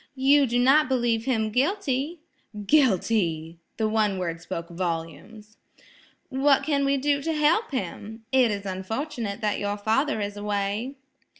[0.15, 2.21] "You do not believe him guilty?"
[2.65, 5.57] "Guilty!" the one word spoke volumes.
[6.29, 8.25] "What can we do to help him?
[8.31, 10.95] It is unfortunate that your father is away."